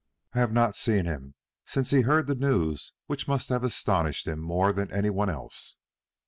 "I 0.33 0.39
have 0.39 0.51
not 0.51 0.75
seen 0.75 1.05
him 1.05 1.35
since 1.63 1.91
he 1.91 2.01
heard 2.01 2.25
the 2.25 2.33
news 2.33 2.91
which 3.05 3.27
must 3.27 3.49
have 3.49 3.63
astonished 3.63 4.25
him 4.25 4.39
more 4.39 4.73
than 4.73 4.91
any 4.91 5.11
one 5.11 5.29
else." 5.29 5.77